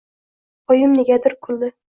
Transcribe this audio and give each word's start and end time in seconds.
Oyim 0.75 0.97
negadir 1.03 1.39
kuldi. 1.49 1.75